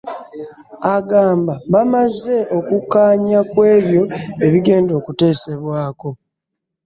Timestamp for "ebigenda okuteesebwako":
4.45-6.09